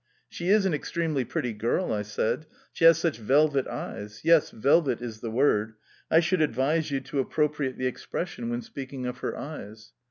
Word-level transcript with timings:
"She 0.27 0.49
is 0.49 0.65
an 0.65 0.73
extremely 0.73 1.23
pretty 1.23 1.53
girl," 1.53 1.93
I 1.93 2.01
said. 2.01 2.47
"She 2.73 2.85
has 2.85 2.97
such 2.97 3.19
velvet 3.19 3.67
eyes 3.67 4.21
yes, 4.23 4.49
velvet 4.49 4.99
is 4.99 5.19
the 5.19 5.29
word. 5.29 5.75
I 6.09 6.21
should 6.21 6.41
advise 6.41 6.89
you 6.89 7.01
to 7.01 7.19
appropriate 7.19 7.77
the 7.77 7.85
expression 7.85 8.49
when 8.49 8.63
speaking 8.63 9.05
of 9.05 9.19
her 9.19 9.37
eyes. 9.37 9.93